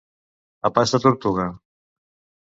A 0.69 0.69
pas 0.77 0.89
de 0.95 0.99
tortuga. 1.05 1.45